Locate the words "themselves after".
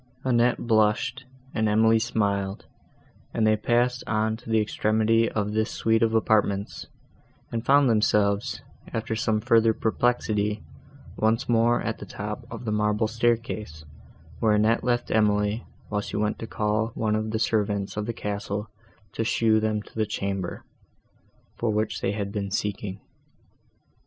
7.87-9.15